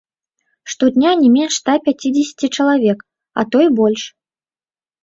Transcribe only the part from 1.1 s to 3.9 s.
не менш ста пяцідзесяці чалавек, а то й